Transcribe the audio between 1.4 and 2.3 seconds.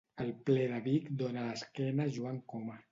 l'esquena a